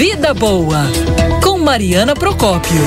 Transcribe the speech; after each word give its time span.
Vida 0.00 0.32
Boa, 0.32 0.84
com 1.44 1.58
Mariana 1.58 2.14
Procópio. 2.16 2.80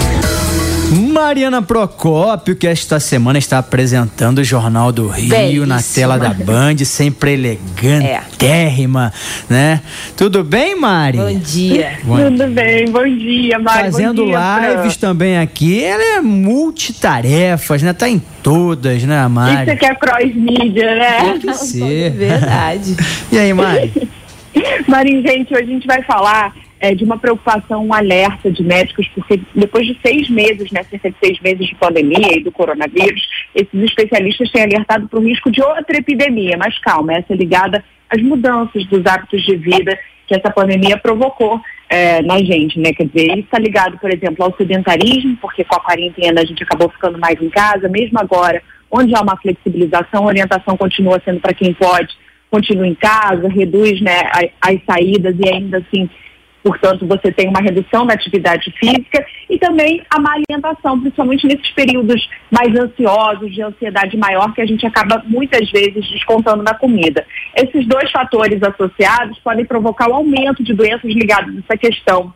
Mariana 1.13 1.61
Procópio, 1.61 2.55
que 2.55 2.65
esta 2.65 2.99
semana 2.99 3.37
está 3.37 3.59
apresentando 3.59 4.39
o 4.39 4.43
Jornal 4.43 4.91
do 4.91 5.09
Rio 5.09 5.29
Belíssima. 5.29 5.65
na 5.67 5.83
tela 5.83 6.17
da 6.17 6.33
Band, 6.33 6.77
sempre 6.85 7.33
elegantérrima, 7.33 9.13
né? 9.47 9.81
Tudo 10.17 10.43
bem, 10.43 10.73
Mari? 10.75 11.19
Bom 11.19 11.37
dia. 11.37 11.99
Bom- 12.03 12.17
Tudo 12.17 12.47
bem, 12.47 12.89
bom 12.89 13.05
dia, 13.07 13.59
Mari. 13.59 13.91
Fazendo 13.91 14.25
dia, 14.25 14.75
lives 14.77 14.97
também 14.97 15.37
aqui, 15.37 15.83
ela 15.83 16.17
é 16.17 16.19
multitarefas, 16.19 17.83
né? 17.83 17.93
Tá 17.93 18.09
em 18.09 18.19
todas, 18.41 19.03
né, 19.03 19.17
Fran. 19.17 19.25
Isso 19.27 19.29
Mari? 19.35 19.69
aqui 19.69 19.85
é 19.85 19.93
cross-mídia, 19.93 20.95
né? 20.95 21.19
Tem 21.21 21.39
que 21.41 21.53
ser. 21.53 22.09
Verdade. 22.09 22.97
E 23.31 23.37
aí, 23.37 23.53
Mari? 23.53 24.09
Mari, 24.89 25.21
gente, 25.21 25.53
hoje 25.53 25.63
a 25.63 25.67
gente 25.67 25.85
vai 25.85 26.01
falar 26.01 26.62
é, 26.83 26.93
de 26.93 27.05
uma 27.05 27.17
preocupação, 27.17 27.85
um 27.85 27.93
alerta 27.93 28.51
de 28.51 28.61
médicos, 28.61 29.07
porque 29.15 29.39
depois 29.55 29.87
de 29.87 29.97
seis 30.05 30.29
meses, 30.29 30.69
né, 30.69 30.83
cerca 30.83 31.09
de 31.09 31.15
seis 31.17 31.39
meses 31.39 31.65
de 31.65 31.75
pandemia 31.75 32.37
e 32.37 32.43
do 32.43 32.51
coronavírus, 32.51 33.25
esses 33.55 33.81
especialistas 33.83 34.51
têm 34.51 34.63
alertado 34.63 35.07
para 35.07 35.17
o 35.17 35.23
risco 35.23 35.49
de 35.49 35.61
outra 35.61 35.95
epidemia. 35.95 36.57
Mas 36.57 36.77
calma, 36.79 37.13
essa 37.13 37.31
é 37.31 37.37
ligada 37.37 37.81
às 38.09 38.21
mudanças 38.21 38.85
dos 38.87 39.05
hábitos 39.05 39.45
de 39.45 39.55
vida 39.55 39.97
que 40.27 40.35
essa 40.35 40.51
pandemia 40.51 40.97
provocou 40.97 41.61
é, 41.87 42.21
na 42.21 42.37
gente, 42.39 42.77
né? 42.77 42.91
Quer 42.91 43.07
dizer, 43.07 43.27
isso 43.29 43.45
está 43.45 43.59
ligado, 43.59 43.97
por 43.97 44.13
exemplo, 44.13 44.43
ao 44.43 44.53
sedentarismo, 44.57 45.37
porque 45.37 45.63
com 45.63 45.75
a 45.77 45.79
quarentena 45.79 46.41
a 46.41 46.45
gente 46.45 46.63
acabou 46.63 46.89
ficando 46.89 47.17
mais 47.17 47.41
em 47.41 47.49
casa, 47.49 47.87
mesmo 47.87 48.19
agora, 48.19 48.61
onde 48.91 49.15
há 49.15 49.21
uma 49.21 49.37
flexibilização, 49.37 50.23
a 50.23 50.27
orientação 50.27 50.75
continua 50.75 51.21
sendo 51.23 51.39
para 51.39 51.53
quem 51.53 51.73
pode, 51.73 52.13
continua 52.51 52.85
em 52.85 52.95
casa, 52.95 53.47
reduz 53.47 54.01
né, 54.01 54.23
as 54.61 54.83
saídas 54.85 55.33
e 55.39 55.47
ainda 55.47 55.77
assim 55.77 56.09
Portanto, 56.63 57.05
você 57.05 57.31
tem 57.31 57.49
uma 57.49 57.59
redução 57.59 58.05
da 58.05 58.13
atividade 58.13 58.71
física 58.79 59.25
e 59.49 59.59
também 59.59 60.01
a 60.09 60.19
má 60.19 60.33
alimentação, 60.33 60.99
principalmente 60.99 61.45
nesses 61.45 61.69
períodos 61.71 62.27
mais 62.49 62.73
ansiosos, 62.75 63.53
de 63.53 63.61
ansiedade 63.61 64.15
maior, 64.17 64.53
que 64.53 64.61
a 64.61 64.65
gente 64.65 64.85
acaba 64.85 65.21
muitas 65.27 65.69
vezes 65.69 66.09
descontando 66.09 66.63
na 66.63 66.73
comida. 66.73 67.25
Esses 67.55 67.85
dois 67.85 68.09
fatores 68.11 68.63
associados 68.63 69.37
podem 69.39 69.65
provocar 69.65 70.09
o 70.09 70.13
aumento 70.13 70.63
de 70.63 70.73
doenças 70.73 71.11
ligadas 71.11 71.53
a 71.53 71.59
essa 71.59 71.77
questão, 71.77 72.33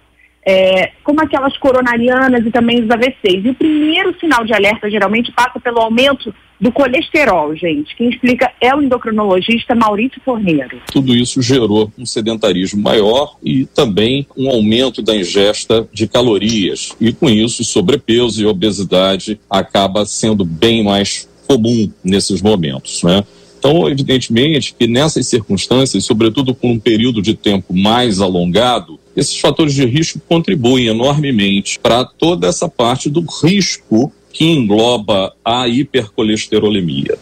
é, 0.48 0.92
como 1.04 1.20
aquelas 1.20 1.58
coronarianas 1.58 2.46
e 2.46 2.52
também 2.52 2.82
os 2.82 2.90
AVCs. 2.90 3.44
E 3.44 3.50
o 3.50 3.54
primeiro 3.54 4.18
sinal 4.18 4.46
de 4.46 4.54
alerta 4.54 4.90
geralmente 4.90 5.30
passa 5.34 5.60
pelo 5.60 5.80
aumento 5.80 6.34
do 6.60 6.72
colesterol, 6.72 7.54
gente. 7.54 7.94
Quem 7.98 8.10
explica 8.10 8.50
é 8.62 8.74
o 8.74 8.82
endocrinologista 8.82 9.76
Maurício 9.76 10.22
Forneiro. 10.24 10.80
Tudo 10.90 11.14
isso 11.14 11.42
gerou 11.42 11.92
um 11.98 12.06
sedentarismo 12.06 12.82
maior 12.82 13.36
e 13.44 13.66
também 13.66 14.26
um 14.38 14.50
aumento 14.50 15.02
da 15.02 15.14
ingesta 15.14 15.86
de 15.92 16.08
calorias. 16.08 16.96
E 17.00 17.12
com 17.12 17.30
isso, 17.30 17.66
sobrepeso 17.66 18.42
e 18.42 18.46
obesidade 18.46 19.38
acaba 19.50 20.06
sendo 20.06 20.46
bem 20.46 20.82
mais 20.82 21.28
comum 21.46 21.92
nesses 22.02 22.42
momentos, 22.42 23.04
né? 23.04 23.24
Então, 23.68 23.90
evidentemente 23.90 24.74
que 24.74 24.88
nessas 24.88 25.28
circunstâncias, 25.28 26.06
sobretudo 26.06 26.56
por 26.56 26.70
um 26.70 26.80
período 26.80 27.22
de 27.22 27.36
tempo 27.36 27.74
mais 27.74 28.22
alongado, 28.22 28.98
esses 29.14 29.38
fatores 29.38 29.74
de 29.74 29.86
risco 29.86 30.22
contribuem 30.26 30.88
enormemente 30.88 31.78
para 31.78 32.06
toda 32.06 32.48
essa 32.48 32.70
parte 32.70 33.10
do 33.10 33.26
risco 33.44 34.10
que 34.32 34.46
engloba 34.46 35.34
a 35.44 35.68
hipercolesterolemia. 35.68 37.18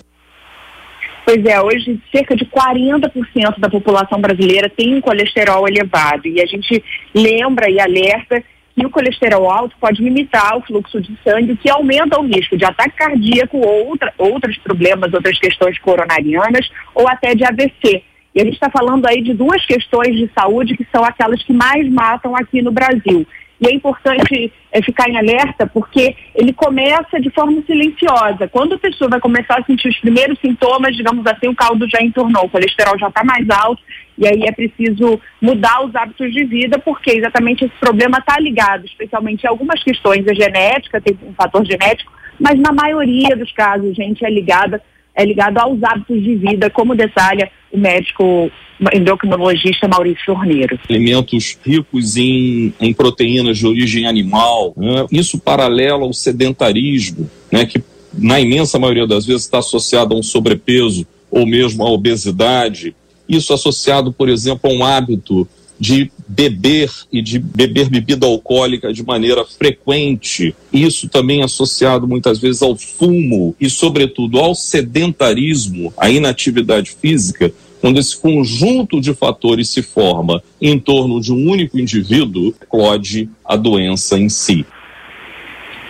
Pois 1.25 1.43
é, 1.43 1.59
hoje 1.59 1.99
cerca 2.11 2.35
de 2.35 2.45
40% 2.45 3.57
da 3.57 3.67
população 3.67 4.21
brasileira 4.21 4.69
tem 4.69 4.93
um 4.93 5.01
colesterol 5.01 5.67
elevado 5.67 6.27
e 6.27 6.39
a 6.39 6.45
gente 6.45 6.83
lembra 7.11 7.71
e 7.71 7.79
alerta 7.79 8.43
que 8.75 8.85
o 8.85 8.89
colesterol 8.89 9.49
alto 9.49 9.75
pode 9.79 10.03
limitar 10.03 10.57
o 10.57 10.61
fluxo 10.61 10.99
de 10.99 11.17
sangue, 11.23 11.53
o 11.53 11.57
que 11.57 11.69
aumenta 11.69 12.19
o 12.19 12.25
risco 12.27 12.57
de 12.57 12.65
ataque 12.65 12.97
cardíaco 12.97 13.57
ou 13.57 13.87
outra, 13.87 14.13
outros 14.17 14.57
problemas, 14.57 15.13
outras 15.13 15.39
questões 15.39 15.79
coronarianas 15.79 16.69
ou 16.93 17.07
até 17.07 17.33
de 17.33 17.45
AVC. 17.45 18.03
E 18.35 18.41
a 18.41 18.43
gente 18.43 18.55
está 18.55 18.69
falando 18.69 19.05
aí 19.05 19.21
de 19.21 19.33
duas 19.33 19.65
questões 19.65 20.13
de 20.17 20.29
saúde 20.37 20.75
que 20.75 20.85
são 20.93 21.05
aquelas 21.05 21.41
que 21.41 21.53
mais 21.53 21.89
matam 21.89 22.35
aqui 22.35 22.61
no 22.61 22.71
Brasil. 22.71 23.25
E 23.59 23.67
é 23.67 23.73
importante 23.73 24.51
é, 24.71 24.81
ficar 24.81 25.09
em 25.09 25.17
alerta 25.17 25.65
porque 25.65 26.15
ele 26.33 26.51
começa 26.51 27.19
de 27.19 27.29
forma 27.29 27.61
silenciosa. 27.65 28.47
Quando 28.47 28.75
a 28.75 28.79
pessoa 28.79 29.09
vai 29.09 29.19
começar 29.19 29.59
a 29.59 29.63
sentir 29.63 29.87
os 29.87 29.97
primeiros 29.99 30.37
sintomas, 30.39 30.95
digamos 30.95 31.25
assim, 31.25 31.47
o 31.47 31.55
caldo 31.55 31.87
já 31.89 32.01
entornou, 32.01 32.45
o 32.45 32.49
colesterol 32.49 32.99
já 32.99 33.07
está 33.07 33.23
mais 33.23 33.49
alto, 33.49 33.81
e 34.17 34.27
aí 34.27 34.43
é 34.45 34.51
preciso 34.51 35.19
mudar 35.41 35.85
os 35.85 35.95
hábitos 35.95 36.31
de 36.33 36.43
vida, 36.43 36.77
porque 36.79 37.11
exatamente 37.11 37.65
esse 37.65 37.75
problema 37.79 38.17
está 38.17 38.39
ligado, 38.39 38.85
especialmente 38.85 39.43
em 39.43 39.47
algumas 39.47 39.81
questões, 39.83 40.27
a 40.27 40.33
genética, 40.33 41.01
tem 41.01 41.17
um 41.23 41.33
fator 41.33 41.65
genético, 41.65 42.11
mas 42.39 42.59
na 42.59 42.73
maioria 42.73 43.35
dos 43.35 43.51
casos, 43.53 43.95
gente, 43.95 44.25
é 44.25 44.29
ligada 44.29 44.81
é 45.15 45.25
ligado 45.25 45.57
aos 45.57 45.81
hábitos 45.83 46.21
de 46.21 46.35
vida, 46.35 46.69
como 46.69 46.95
detalha 46.95 47.49
o 47.71 47.77
médico 47.77 48.51
endocrinologista 48.93 49.87
Maurício 49.87 50.25
Forneiro. 50.25 50.77
alimentos 50.89 51.57
ricos 51.65 52.17
em, 52.17 52.73
em 52.79 52.93
proteínas 52.93 53.57
de 53.57 53.65
origem 53.65 54.05
animal, 54.05 54.73
né? 54.75 55.05
isso 55.11 55.39
paralelo 55.39 56.03
ao 56.03 56.13
sedentarismo, 56.13 57.29
né? 57.51 57.65
que 57.65 57.81
na 58.13 58.39
imensa 58.39 58.77
maioria 58.77 59.07
das 59.07 59.25
vezes 59.25 59.43
está 59.43 59.59
associado 59.59 60.13
a 60.13 60.17
um 60.17 60.23
sobrepeso 60.23 61.07
ou 61.31 61.45
mesmo 61.45 61.83
à 61.83 61.89
obesidade. 61.89 62.95
Isso 63.27 63.53
associado, 63.53 64.11
por 64.11 64.29
exemplo, 64.29 64.69
a 64.69 64.73
um 64.73 64.83
hábito 64.83 65.47
de 65.79 66.11
beber 66.27 66.91
e 67.11 67.21
de 67.21 67.39
beber 67.39 67.89
bebida 67.89 68.25
alcoólica 68.25 68.93
de 68.93 69.03
maneira 69.03 69.45
frequente. 69.45 70.55
Isso 70.71 71.07
também 71.07 71.43
associado 71.43 72.07
muitas 72.07 72.39
vezes 72.39 72.61
ao 72.61 72.75
fumo 72.75 73.55
e, 73.59 73.69
sobretudo, 73.69 74.39
ao 74.39 74.55
sedentarismo, 74.55 75.93
à 75.97 76.09
inatividade 76.09 76.91
física, 76.99 77.53
quando 77.81 77.99
esse 77.99 78.17
conjunto 78.17 78.99
de 78.99 79.13
fatores 79.13 79.69
se 79.69 79.83
forma 79.83 80.41
em 80.59 80.79
torno 80.79 81.21
de 81.21 81.31
um 81.31 81.49
único 81.49 81.77
indivíduo, 81.77 82.53
eclode 82.61 83.29
a 83.43 83.55
doença 83.55 84.17
em 84.17 84.27
si. 84.27 84.65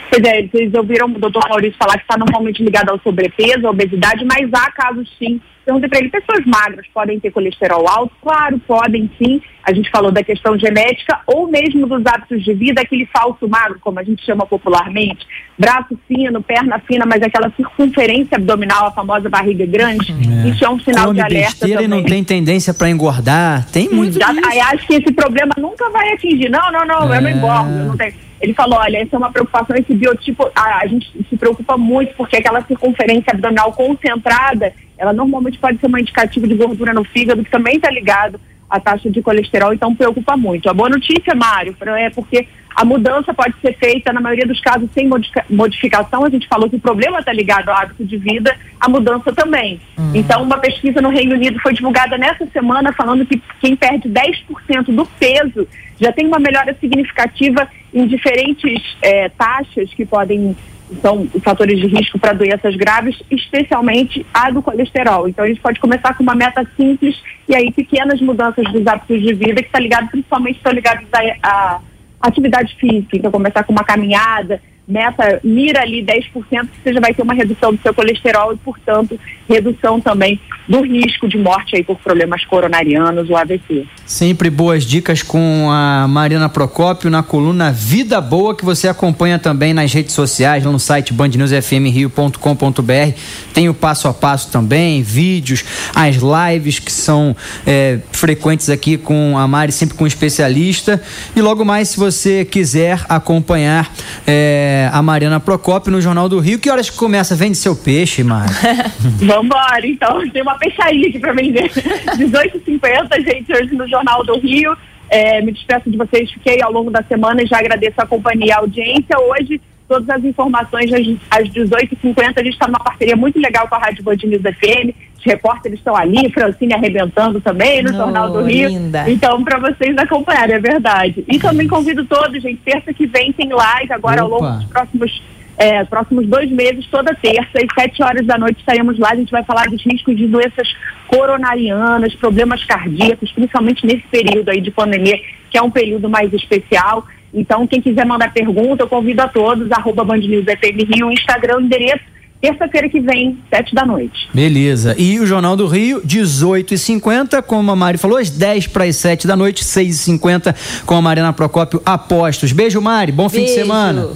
Pois 0.09 0.23
é, 0.23 0.43
vocês 0.47 0.73
ouviram 0.73 1.07
o 1.07 1.19
doutor 1.19 1.43
Maurício 1.49 1.77
falar 1.77 1.93
que 1.97 2.03
está 2.03 2.17
normalmente 2.17 2.63
ligado 2.63 2.89
ao 2.89 2.99
sobrepeso, 2.99 3.67
à 3.67 3.71
obesidade, 3.71 4.23
mas 4.25 4.49
há 4.53 4.71
casos 4.71 5.09
sim. 5.17 5.39
Perguntei 5.65 5.89
para 5.89 5.99
ele, 5.99 6.09
pessoas 6.09 6.45
magras 6.45 6.85
podem 6.93 7.19
ter 7.19 7.31
colesterol 7.31 7.89
alto? 7.89 8.13
Claro, 8.21 8.59
podem 8.67 9.09
sim. 9.17 9.41
A 9.63 9.73
gente 9.73 9.89
falou 9.89 10.11
da 10.11 10.23
questão 10.23 10.57
genética 10.59 11.19
ou 11.25 11.47
mesmo 11.49 11.87
dos 11.87 12.05
hábitos 12.05 12.43
de 12.43 12.53
vida, 12.53 12.81
aquele 12.83 13.07
falso 13.07 13.49
magro, 13.49 13.79
como 13.81 13.99
a 13.99 14.03
gente 14.03 14.23
chama 14.23 14.45
popularmente, 14.45 15.25
braço 15.57 15.97
fino, 16.07 16.39
perna 16.43 16.77
fina, 16.87 17.03
mas 17.07 17.19
aquela 17.23 17.51
circunferência 17.57 18.37
abdominal, 18.37 18.85
a 18.87 18.91
famosa 18.91 19.27
barriga 19.27 19.65
grande. 19.65 20.13
Isso 20.47 20.63
é 20.63 20.69
um 20.69 20.79
sinal 20.79 21.05
Come 21.07 21.15
de 21.15 21.21
alerta 21.21 21.67
também. 21.67 21.87
não 21.87 22.03
tem 22.03 22.23
tendência 22.23 22.71
para 22.71 22.87
engordar. 22.91 23.65
Tem 23.71 23.89
muito 23.89 24.19
Já- 24.19 24.27
acho 24.71 24.85
que 24.85 24.93
esse 24.93 25.11
problema 25.13 25.53
nunca 25.57 25.89
vai 25.89 26.13
atingir. 26.13 26.47
Não, 26.47 26.71
não, 26.71 26.85
não, 26.85 27.11
eu 27.13 27.21
não 27.21 27.27
É. 27.27 27.31
engordo. 27.31 27.71
Eu 27.71 27.85
não 27.85 27.97
tenho. 27.97 28.24
Ele 28.41 28.53
falou, 28.53 28.79
olha, 28.79 28.97
essa 28.97 29.15
é 29.15 29.19
uma 29.19 29.31
preocupação, 29.31 29.75
esse 29.75 29.93
biotipo, 29.93 30.49
a, 30.55 30.79
a 30.79 30.87
gente 30.87 31.09
se 31.29 31.37
preocupa 31.37 31.77
muito 31.77 32.13
porque 32.15 32.37
aquela 32.37 32.61
circunferência 32.63 33.31
abdominal 33.33 33.71
concentrada, 33.73 34.73
ela 34.97 35.13
normalmente 35.13 35.57
pode 35.57 35.79
ser 35.79 35.87
uma 35.87 35.99
indicativa 35.99 36.47
de 36.47 36.55
gordura 36.55 36.93
no 36.93 37.03
fígado, 37.03 37.43
que 37.43 37.51
também 37.51 37.75
está 37.75 37.89
ligado 37.89 38.39
à 38.69 38.79
taxa 38.79 39.09
de 39.09 39.21
colesterol, 39.21 39.73
então 39.73 39.95
preocupa 39.95 40.35
muito. 40.35 40.69
A 40.69 40.73
boa 40.73 40.89
notícia, 40.89 41.33
Mário, 41.35 41.75
é 41.97 42.09
porque 42.09 42.47
a 42.75 42.83
mudança 42.83 43.33
pode 43.33 43.55
ser 43.61 43.73
feita, 43.77 44.11
na 44.11 44.19
maioria 44.19 44.45
dos 44.45 44.59
casos, 44.59 44.89
sem 44.93 45.07
modifica- 45.07 45.45
modificação. 45.49 46.25
A 46.25 46.29
gente 46.29 46.45
falou 46.47 46.69
que 46.69 46.75
o 46.75 46.79
problema 46.79 47.19
está 47.19 47.31
ligado 47.31 47.69
ao 47.69 47.77
hábito 47.77 48.03
de 48.03 48.17
vida, 48.17 48.53
a 48.81 48.89
mudança 48.89 49.31
também. 49.31 49.79
Então, 50.13 50.43
uma 50.43 50.57
pesquisa 50.57 51.01
no 51.01 51.07
Reino 51.09 51.35
Unido 51.35 51.57
foi 51.61 51.73
divulgada 51.73 52.17
nessa 52.17 52.45
semana 52.47 52.91
falando 52.91 53.25
que 53.25 53.41
quem 53.61 53.77
perde 53.77 54.09
10% 54.09 54.93
do 54.93 55.05
peso 55.05 55.65
já 56.01 56.11
tem 56.11 56.27
uma 56.27 56.37
melhora 56.39 56.75
significativa 56.81 57.65
em 57.95 58.05
diferentes 58.07 58.83
eh, 59.01 59.29
taxas 59.29 59.91
que 59.93 60.05
podem 60.05 60.55
são 61.01 61.25
fatores 61.43 61.79
de 61.79 61.87
risco 61.87 62.19
para 62.19 62.33
doenças 62.33 62.75
graves, 62.75 63.19
especialmente 63.31 64.23
a 64.31 64.51
do 64.51 64.61
colesterol. 64.61 65.27
Então 65.27 65.43
a 65.43 65.47
gente 65.47 65.59
pode 65.59 65.79
começar 65.79 66.13
com 66.13 66.21
uma 66.21 66.35
meta 66.35 66.63
simples 66.77 67.19
e 67.49 67.55
aí 67.55 67.71
pequenas 67.71 68.21
mudanças 68.21 68.71
dos 68.71 68.85
hábitos 68.85 69.19
de 69.19 69.33
vida 69.33 69.63
que 69.63 69.67
está 69.67 69.79
ligado 69.79 70.09
principalmente 70.09 70.57
estão 70.57 70.71
ligados 70.71 71.07
à 71.41 71.81
à 72.19 72.27
atividade 72.27 72.75
física. 72.75 73.17
Então 73.17 73.31
começar 73.31 73.63
com 73.63 73.71
uma 73.71 73.83
caminhada, 73.83 74.61
meta, 74.87 75.39
mira 75.43 75.81
ali 75.81 76.03
10%, 76.03 76.31
que 76.31 76.41
você 76.83 76.93
já 76.93 76.99
vai 76.99 77.13
ter 77.13 77.23
uma 77.23 77.33
redução 77.33 77.73
do 77.73 77.81
seu 77.81 77.93
colesterol 77.93 78.53
e, 78.53 78.57
portanto, 78.57 79.19
redução 79.49 79.99
também 79.99 80.39
do 80.67 80.81
risco 80.81 81.27
de 81.27 81.37
morte 81.37 81.75
aí 81.75 81.83
por 81.83 81.97
problemas 81.97 82.45
coronarianos, 82.45 83.29
o 83.29 83.35
AVC. 83.35 83.85
Sempre 84.05 84.49
boas 84.49 84.83
dicas 84.83 85.23
com 85.23 85.69
a 85.71 86.07
Mariana 86.07 86.49
Procópio 86.49 87.09
na 87.09 87.23
coluna 87.23 87.71
Vida 87.71 88.21
Boa, 88.21 88.55
que 88.55 88.63
você 88.63 88.87
acompanha 88.87 89.39
também 89.39 89.73
nas 89.73 89.91
redes 89.91 90.13
sociais, 90.13 90.63
no 90.63 90.79
site 90.79 91.13
bandnewsfmrio.com.br. 91.13 93.19
Tem 93.53 93.69
o 93.69 93.73
passo 93.73 94.07
a 94.07 94.13
passo 94.13 94.51
também, 94.51 95.01
vídeos, 95.01 95.63
as 95.95 96.17
lives 96.17 96.79
que 96.79 96.91
são 96.91 97.35
é, 97.65 97.99
frequentes 98.11 98.69
aqui 98.69 98.97
com 98.97 99.37
a 99.37 99.47
Mari, 99.47 99.71
sempre 99.71 99.95
com 99.95 100.03
um 100.03 100.07
especialista. 100.07 101.01
E 101.35 101.41
logo 101.41 101.65
mais, 101.65 101.89
se 101.89 101.97
você 101.97 102.45
quiser 102.45 103.03
acompanhar 103.09 103.91
é, 104.27 104.74
a 104.91 105.01
Mariana 105.01 105.39
Procópio 105.39 105.91
no 105.91 106.01
Jornal 106.01 106.29
do 106.29 106.39
Rio, 106.39 106.59
que 106.59 106.69
horas 106.69 106.89
que 106.89 106.97
começa? 106.97 107.35
Vende 107.35 107.57
seu 107.57 107.75
peixe, 107.75 108.23
Mari? 108.23 108.51
Vambora, 109.25 109.85
então. 109.85 110.27
Tem 110.29 110.41
uma 110.41 110.57
peixaria 110.57 111.07
aqui 111.09 111.19
para 111.19 111.33
vender. 111.33 111.69
18h50, 111.71 113.23
gente, 113.23 113.53
hoje 113.53 113.75
no 113.75 113.87
Jornal 113.87 114.23
do 114.23 114.39
Rio. 114.39 114.75
É, 115.09 115.41
me 115.41 115.51
despeço 115.51 115.89
de 115.89 115.97
vocês, 115.97 116.31
fiquei 116.31 116.61
ao 116.61 116.71
longo 116.71 116.89
da 116.89 117.03
semana 117.03 117.41
e 117.43 117.47
já 117.47 117.59
agradeço 117.59 117.95
a 117.97 118.05
companhia 118.05 118.47
e 118.47 118.51
a 118.51 118.57
audiência. 118.57 119.19
Hoje, 119.19 119.61
todas 119.87 120.09
as 120.09 120.23
informações 120.23 120.91
às 121.29 121.47
18h50, 121.49 122.33
a 122.35 122.43
gente 122.43 122.53
está 122.53 122.67
numa 122.67 122.79
parceria 122.79 123.15
muito 123.15 123.39
legal 123.39 123.67
com 123.67 123.75
a 123.75 123.79
Rádio 123.79 124.03
Band 124.03 124.17
News 124.23 124.41
FM. 124.41 124.95
Repórteres 125.25 125.79
estão 125.79 125.95
ali, 125.95 126.31
Francine 126.31 126.73
arrebentando 126.73 127.41
também 127.41 127.81
no 127.81 127.89
oh, 127.89 127.93
Jornal 127.93 128.31
do 128.31 128.43
Rio. 128.43 128.69
Linda. 128.69 129.09
Então, 129.09 129.43
para 129.43 129.57
vocês 129.59 129.97
acompanharem, 129.97 130.55
é 130.55 130.59
verdade. 130.59 131.25
E 131.27 131.39
também 131.39 131.67
convido 131.67 132.05
todos, 132.05 132.41
gente, 132.41 132.61
terça 132.63 132.93
que 132.93 133.07
vem 133.07 133.33
tem 133.33 133.51
live 133.51 133.91
agora 133.91 134.23
Opa. 134.23 134.35
ao 134.35 134.41
longo 134.41 134.57
dos 134.57 134.65
próximos 134.65 135.23
é, 135.57 135.83
próximos 135.85 136.27
dois 136.27 136.51
meses, 136.51 136.85
toda 136.87 137.15
terça, 137.15 137.49
às 137.55 137.73
sete 137.73 138.03
horas 138.03 138.25
da 138.25 138.37
noite, 138.37 138.59
estaremos 138.59 138.99
lá. 138.99 139.11
A 139.11 139.15
gente 139.15 139.31
vai 139.31 139.43
falar 139.43 139.67
dos 139.67 139.83
riscos 139.85 140.15
de 140.15 140.27
doenças 140.27 140.67
coronarianas, 141.07 142.13
problemas 142.15 142.63
cardíacos, 142.65 143.31
principalmente 143.31 143.85
nesse 143.85 144.03
período 144.09 144.49
aí 144.49 144.59
de 144.59 144.71
pandemia, 144.71 145.19
que 145.49 145.57
é 145.57 145.61
um 145.61 145.71
período 145.71 146.09
mais 146.09 146.31
especial. 146.33 147.05
Então, 147.33 147.67
quem 147.67 147.81
quiser 147.81 148.05
mandar 148.05 148.33
pergunta, 148.33 148.83
eu 148.83 148.87
convido 148.87 149.21
a 149.21 149.27
todos, 149.27 149.71
arroba 149.71 150.03
Band 150.03 150.17
News 150.17 150.45
FM 150.45 150.93
Rio, 150.93 151.11
Instagram, 151.11 151.61
endereço, 151.61 152.03
terça-feira 152.45 152.87
que 152.87 152.99
vem, 152.99 153.37
sete 153.49 153.73
da 153.73 153.85
noite. 153.85 154.29
Beleza. 154.33 154.95
E 154.97 155.19
o 155.19 155.25
Jornal 155.25 155.55
do 155.55 155.65
Rio, 155.65 156.01
18h50, 156.01 157.41
como 157.41 157.71
a 157.71 157.75
Mari 157.75 157.97
falou, 157.97 158.17
às 158.17 158.29
10 158.29 158.67
para 158.67 158.83
as 158.85 158.95
7 158.97 159.25
da 159.25 159.35
noite, 159.35 159.63
6h50, 159.63 160.55
com 160.85 160.95
a 160.95 161.01
Mariana 161.01 161.33
Procópio 161.33 161.81
Apostos. 161.85 162.51
Beijo, 162.51 162.79
Mari. 162.81 163.11
Bom 163.11 163.27
Beijo. 163.27 163.45
fim 163.47 163.51
de 163.51 163.59
semana. 163.59 164.09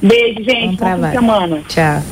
Beijo, 0.00 0.42
gente. 0.42 0.78
Bom, 0.78 0.86
Bom 0.86 0.96
fim 0.96 1.02
de 1.02 1.12
semana. 1.12 1.62
Tchau. 1.68 2.02